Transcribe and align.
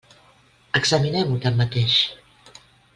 Examinem-ho, 0.79 1.39
tanmateix. 1.47 2.01